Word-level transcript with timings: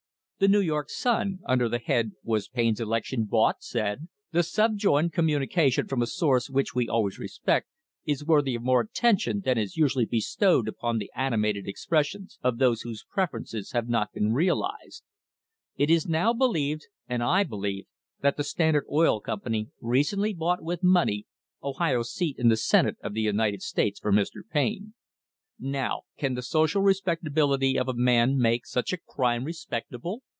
The 0.41 0.47
New 0.47 0.61
York 0.61 0.89
Sun, 0.89 1.37
under 1.45 1.69
the 1.69 1.77
head 1.77 2.13
"Was 2.23 2.47
Payne's 2.47 2.79
Election 2.81 3.25
Bought?" 3.25 3.61
said: 3.61 4.07
"The 4.31 4.41
subjoined 4.41 5.13
communication 5.13 5.87
from 5.87 6.01
a 6.01 6.07
source 6.07 6.49
which 6.49 6.73
we 6.73 6.89
always 6.89 7.19
respect 7.19 7.67
is 8.05 8.25
worthy 8.25 8.55
of 8.55 8.63
more 8.63 8.81
attention 8.81 9.41
than 9.45 9.59
is 9.59 9.77
usually 9.77 10.05
bestowed 10.07 10.67
upon 10.67 10.97
the 10.97 11.11
animated 11.15 11.67
expressions 11.67 12.39
of 12.41 12.57
those 12.57 12.81
whose 12.81 13.05
preferences 13.07 13.73
have 13.73 13.87
not 13.87 14.13
been 14.13 14.33
realised:"' 14.33 15.03
It 15.77 15.91
is 15.91 16.07
now 16.07 16.33
believed, 16.33 16.87
and 17.07 17.21
I 17.21 17.43
believe, 17.43 17.85
that 18.21 18.35
the 18.35 18.43
Standard 18.43 18.87
Oil 18.91 19.19
Company 19.21 19.69
recently 19.79 20.33
bought 20.33 20.57
[H4] 20.61 20.65
THE 20.65 20.77
STANDARD 20.77 20.85
OIL 20.89 20.89
COMPANY 20.89 21.17
AND 21.19 21.25
POLITICS 21.27 21.37
with 21.61 21.69
money 21.69 21.87
Ohio's 21.91 22.11
seat 22.11 22.37
in 22.39 22.47
the 22.47 22.57
Senate 22.57 22.97
of 23.03 23.13
the 23.13 23.21
United 23.21 23.61
States 23.61 23.99
for 23.99 24.11
Mr. 24.11 24.41
Payne. 24.51 24.95
Now, 25.59 26.01
can 26.17 26.33
the 26.33 26.41
social 26.41 26.81
respectability 26.81 27.77
of 27.77 27.87
a 27.87 27.93
man 27.93 28.39
make 28.39 28.65
such 28.65 28.91
a 28.91 28.97
crime 28.97 29.43
respectable 29.43 30.23